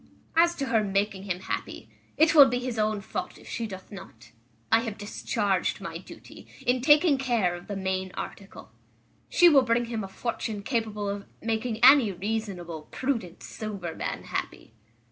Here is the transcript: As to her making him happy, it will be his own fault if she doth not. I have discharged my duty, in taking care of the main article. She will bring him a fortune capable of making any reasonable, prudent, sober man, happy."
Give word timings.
As 0.35 0.55
to 0.55 0.65
her 0.65 0.83
making 0.83 1.25
him 1.25 1.41
happy, 1.41 1.87
it 2.17 2.33
will 2.33 2.47
be 2.47 2.57
his 2.57 2.79
own 2.79 3.01
fault 3.01 3.37
if 3.37 3.47
she 3.47 3.67
doth 3.67 3.91
not. 3.91 4.31
I 4.71 4.79
have 4.79 4.97
discharged 4.97 5.79
my 5.79 5.99
duty, 5.99 6.47
in 6.65 6.81
taking 6.81 7.19
care 7.19 7.53
of 7.53 7.67
the 7.67 7.75
main 7.75 8.09
article. 8.15 8.71
She 9.29 9.47
will 9.47 9.61
bring 9.61 9.85
him 9.85 10.03
a 10.03 10.07
fortune 10.07 10.63
capable 10.63 11.07
of 11.07 11.25
making 11.39 11.83
any 11.85 12.11
reasonable, 12.11 12.87
prudent, 12.89 13.43
sober 13.43 13.93
man, 13.93 14.23
happy." 14.23 14.73